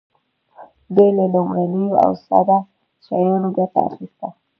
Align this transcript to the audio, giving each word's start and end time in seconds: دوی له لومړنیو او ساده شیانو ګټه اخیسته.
دوی 0.95 1.09
له 1.17 1.25
لومړنیو 1.33 1.99
او 2.03 2.11
ساده 2.25 2.57
شیانو 3.05 3.49
ګټه 3.57 3.79
اخیسته. 3.89 4.27